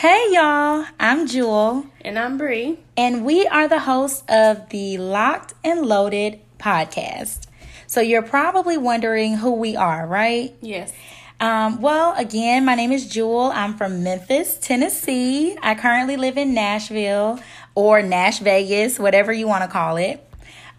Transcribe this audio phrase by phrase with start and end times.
[0.00, 1.84] Hey y'all, I'm Jewel.
[2.00, 2.78] And I'm Bree.
[2.96, 7.40] And we are the hosts of the Locked and Loaded podcast.
[7.86, 10.54] So you're probably wondering who we are, right?
[10.62, 10.90] Yes.
[11.38, 13.52] Um, well, again, my name is Jewel.
[13.54, 15.58] I'm from Memphis, Tennessee.
[15.60, 17.38] I currently live in Nashville
[17.74, 20.26] or Nash Vegas, whatever you want to call it.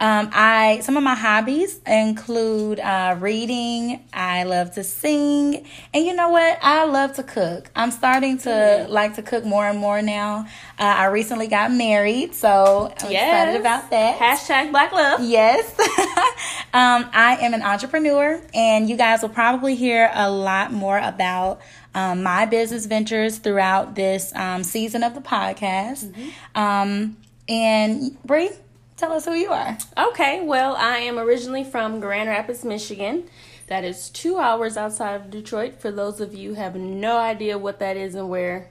[0.00, 4.02] Um, I some of my hobbies include uh, reading.
[4.14, 6.58] I love to sing, and you know what?
[6.62, 7.70] I love to cook.
[7.76, 10.46] I'm starting to like to cook more and more now.
[10.78, 13.28] Uh, I recently got married, so I'm yes.
[13.28, 14.18] excited about that.
[14.18, 15.20] Hashtag Black Love.
[15.22, 15.68] Yes.
[16.72, 21.60] um, I am an entrepreneur, and you guys will probably hear a lot more about
[21.94, 26.06] um, my business ventures throughout this um, season of the podcast.
[26.06, 26.58] Mm-hmm.
[26.58, 27.16] Um,
[27.50, 28.50] and Bree.
[29.00, 29.78] Tell us who you are.
[29.96, 33.30] Okay, well, I am originally from Grand Rapids, Michigan.
[33.66, 35.80] That is two hours outside of Detroit.
[35.80, 38.68] For those of you have no idea what that is and where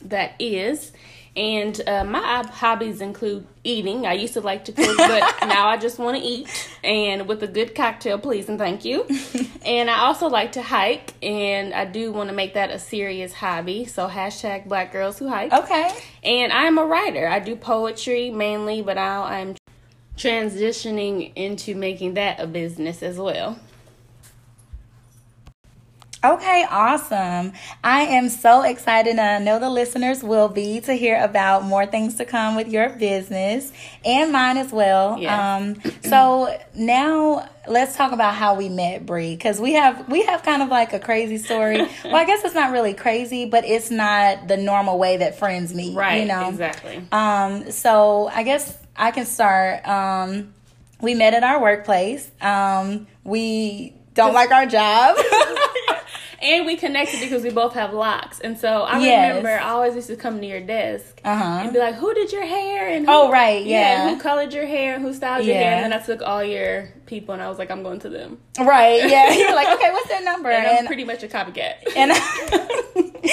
[0.00, 0.92] that is.
[1.34, 4.06] And uh, my hobbies include eating.
[4.06, 6.48] I used to like to cook, but now I just want to eat.
[6.84, 9.06] And with a good cocktail, please and thank you.
[9.64, 13.32] and I also like to hike, and I do want to make that a serious
[13.32, 13.86] hobby.
[13.86, 15.52] So hashtag Black Girls Who Hike.
[15.52, 15.90] Okay.
[16.22, 17.26] And I'm a writer.
[17.26, 19.56] I do poetry mainly, but now I'm
[20.16, 23.58] transitioning into making that a business as well.
[26.24, 27.52] Okay, awesome.
[27.82, 31.84] I am so excited, and I know the listeners will be to hear about more
[31.84, 33.72] things to come with your business
[34.04, 35.18] and mine as well.
[35.18, 35.32] Yes.
[35.32, 40.44] Um, so now let's talk about how we met, Bree, because we have we have
[40.44, 41.78] kind of like a crazy story.
[42.04, 45.74] well, I guess it's not really crazy, but it's not the normal way that friends
[45.74, 45.96] meet.
[45.96, 46.20] Right.
[46.22, 47.02] You know exactly.
[47.10, 47.72] Um.
[47.72, 49.86] So I guess I can start.
[49.88, 50.54] Um.
[51.00, 52.30] We met at our workplace.
[52.40, 53.08] Um.
[53.24, 55.16] We don't like our job.
[56.42, 58.40] and we connected because we both have locks.
[58.40, 59.28] And so I yes.
[59.28, 61.60] remember I always used to come to your desk uh-huh.
[61.62, 64.06] and be like, "Who did your hair?" and who, oh right, yeah.
[64.06, 65.74] yeah, who colored your hair and who styled your hair.
[65.74, 68.38] And then I took all your people and I was like, "I'm going to them."
[68.58, 69.32] Right, yeah.
[69.34, 70.50] You're like, okay, what's their number?
[70.50, 71.74] And, and I'm pretty much a copycat.
[71.96, 72.12] And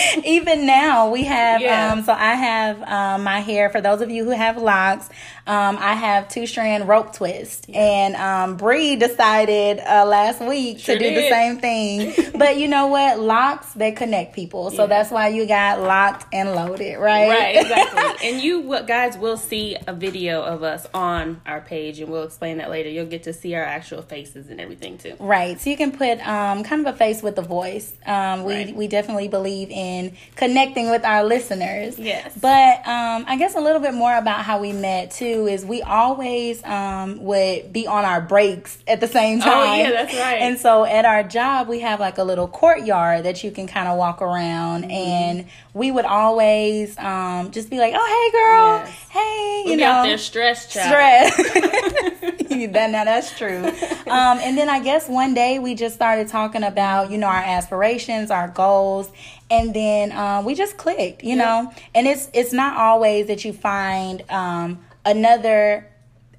[0.26, 1.62] even now we have.
[1.62, 1.94] Yeah.
[1.94, 3.70] Um, so I have um, my hair.
[3.70, 5.10] For those of you who have locks,
[5.48, 7.80] um, I have two strand rope twist, yeah.
[7.80, 11.24] and um, Bree decided uh, last week sure to do did.
[11.24, 12.32] the same thing.
[12.38, 13.20] but you know what?
[13.20, 14.88] Locks they connect people, so yeah.
[14.88, 17.30] that's why you got locked and loaded, right?
[17.30, 18.30] Right, exactly.
[18.30, 22.58] and you guys will see a video of us on our page, and we'll explain
[22.58, 22.90] that later.
[22.90, 25.16] You'll get to see our actual faces and everything too.
[25.20, 25.60] Right.
[25.60, 27.94] So you can put um, kind of a face with the voice.
[28.06, 28.76] Um, we right.
[28.76, 29.89] we definitely believe in
[30.36, 31.98] connecting with our listeners.
[31.98, 32.38] Yes.
[32.40, 35.82] But um, I guess a little bit more about how we met too is we
[35.82, 39.52] always um, would be on our breaks at the same time.
[39.52, 40.42] Oh yeah, that's right.
[40.42, 43.88] And so at our job we have like a little courtyard that you can kind
[43.88, 44.92] of walk around, mm-hmm.
[44.92, 49.10] and we would always um, just be like, "Oh hey girl, yes.
[49.10, 51.34] hey," you we know, out there stress, child.
[51.34, 52.34] stress.
[52.68, 53.72] that now that's true.
[54.10, 57.36] Um, and then I guess one day we just started talking about you know our
[57.36, 59.12] aspirations, our goals,
[59.52, 61.72] and then um, we just clicked, you know.
[61.94, 65.88] And it's it's not always that you find um, another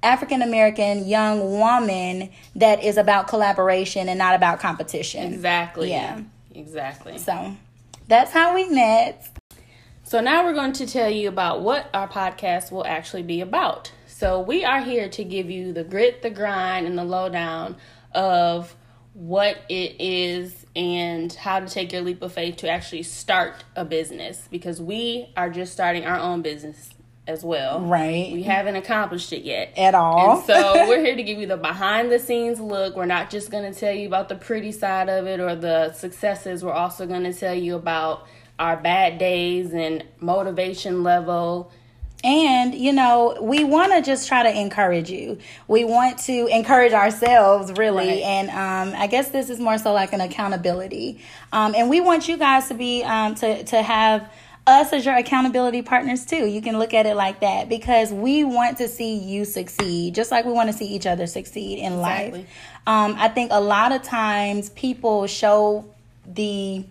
[0.03, 5.33] African American young woman that is about collaboration and not about competition.
[5.33, 5.91] Exactly.
[5.91, 6.21] Yeah.
[6.53, 7.17] Exactly.
[7.17, 7.55] So
[8.07, 9.29] that's how we met.
[10.03, 13.91] So now we're going to tell you about what our podcast will actually be about.
[14.21, 17.77] So we are here to give you the grit, the grind, and the lowdown
[18.11, 18.75] of
[19.13, 23.83] what it is and how to take your leap of faith to actually start a
[23.83, 26.91] business because we are just starting our own business
[27.25, 27.81] as well.
[27.81, 28.31] Right.
[28.31, 29.75] We haven't accomplished it yet.
[29.75, 30.37] At all.
[30.37, 32.95] And so we're here to give you the behind the scenes look.
[32.95, 35.93] We're not just going to tell you about the pretty side of it or the
[35.93, 36.63] successes.
[36.63, 38.27] We're also going to tell you about
[38.59, 41.71] our bad days and motivation level
[42.23, 45.39] and, you know, we want to just try to encourage you.
[45.67, 48.07] We want to encourage ourselves, really.
[48.07, 48.23] Right.
[48.23, 51.19] And um, I guess this is more so like an accountability.
[51.51, 54.31] Um, and we want you guys to be, um, to, to have
[54.67, 56.45] us as your accountability partners too.
[56.45, 60.29] You can look at it like that because we want to see you succeed, just
[60.29, 62.39] like we want to see each other succeed in exactly.
[62.41, 62.49] life.
[62.85, 65.85] Um, I think a lot of times people show
[66.25, 66.85] the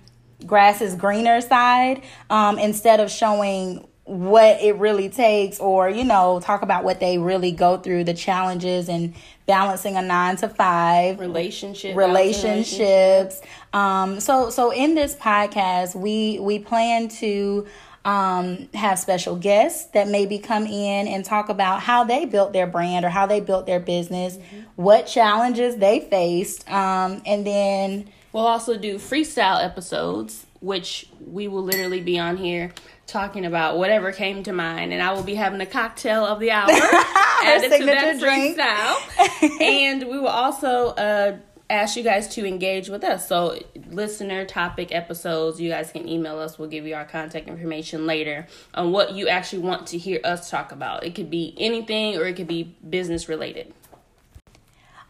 [0.46, 6.40] grass is greener side um, instead of showing what it really takes or you know
[6.40, 9.14] talk about what they really go through the challenges and
[9.46, 13.40] balancing a nine to five relationship relationships
[13.72, 17.64] um so so in this podcast we we plan to
[18.02, 22.66] um, have special guests that maybe come in and talk about how they built their
[22.66, 24.60] brand or how they built their business, mm-hmm.
[24.76, 31.62] what challenges they faced, um, and then we'll also do freestyle episodes which we will
[31.62, 32.70] literally be on here
[33.10, 36.50] talking about whatever came to mind, and I will be having a cocktail of the
[36.52, 38.56] hour added to that drink.
[38.56, 39.60] freestyle.
[39.60, 41.36] and we will also uh,
[41.68, 43.28] ask you guys to engage with us.
[43.28, 43.58] So,
[43.88, 46.58] listener topic episodes, you guys can email us.
[46.58, 50.50] We'll give you our contact information later on what you actually want to hear us
[50.50, 51.04] talk about.
[51.04, 53.74] It could be anything or it could be business related.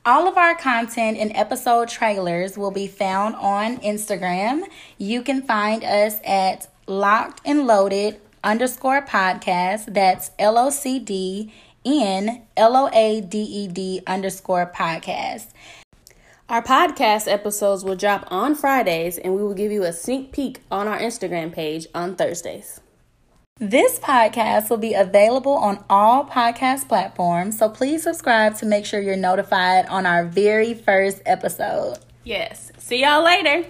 [0.07, 4.63] All of our content and episode trailers will be found on Instagram.
[4.97, 9.95] You can find us at locked and loaded underscore podcast.
[9.95, 11.53] That's L O C D
[11.85, 15.47] N L O A D E D underscore podcast.
[16.49, 20.61] Our podcast episodes will drop on Fridays, and we will give you a sneak peek
[20.69, 22.81] on our Instagram page on Thursdays.
[23.61, 29.01] This podcast will be available on all podcast platforms, so please subscribe to make sure
[29.01, 31.99] you're notified on our very first episode.
[32.25, 32.73] Yes.
[32.79, 33.65] See y'all later.